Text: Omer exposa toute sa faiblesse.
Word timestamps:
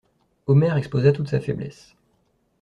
Omer 0.47 0.77
exposa 0.77 1.11
toute 1.11 1.27
sa 1.27 1.39
faiblesse. 1.39 1.95